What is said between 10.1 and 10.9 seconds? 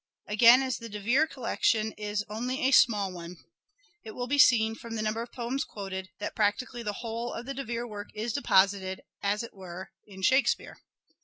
Shakespeare.